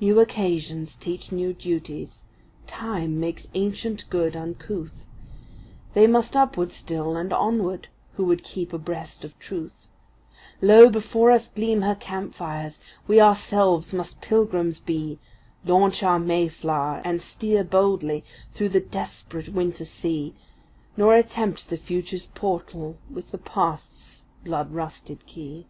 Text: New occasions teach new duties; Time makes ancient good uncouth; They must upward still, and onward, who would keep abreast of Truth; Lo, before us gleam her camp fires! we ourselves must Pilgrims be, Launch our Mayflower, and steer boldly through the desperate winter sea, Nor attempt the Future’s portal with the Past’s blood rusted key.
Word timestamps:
New 0.00 0.20
occasions 0.20 0.94
teach 0.94 1.32
new 1.32 1.54
duties; 1.54 2.26
Time 2.66 3.18
makes 3.18 3.48
ancient 3.54 4.04
good 4.10 4.36
uncouth; 4.36 5.06
They 5.94 6.06
must 6.06 6.36
upward 6.36 6.72
still, 6.72 7.16
and 7.16 7.32
onward, 7.32 7.88
who 8.16 8.24
would 8.26 8.44
keep 8.44 8.74
abreast 8.74 9.24
of 9.24 9.38
Truth; 9.38 9.88
Lo, 10.60 10.90
before 10.90 11.30
us 11.30 11.48
gleam 11.48 11.80
her 11.80 11.94
camp 11.94 12.34
fires! 12.34 12.82
we 13.08 13.18
ourselves 13.18 13.94
must 13.94 14.20
Pilgrims 14.20 14.78
be, 14.78 15.18
Launch 15.64 16.02
our 16.02 16.18
Mayflower, 16.18 17.00
and 17.02 17.22
steer 17.22 17.64
boldly 17.64 18.24
through 18.52 18.68
the 18.68 18.78
desperate 18.80 19.48
winter 19.54 19.86
sea, 19.86 20.34
Nor 20.98 21.16
attempt 21.16 21.70
the 21.70 21.78
Future’s 21.78 22.26
portal 22.26 22.98
with 23.10 23.30
the 23.30 23.38
Past’s 23.38 24.24
blood 24.44 24.70
rusted 24.74 25.24
key. 25.24 25.66